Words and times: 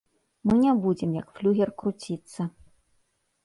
Мы 0.47 0.55
не 0.63 0.71
будзем 0.85 1.13
як 1.19 1.27
флюгер 1.37 1.69
круціцца. 1.85 2.51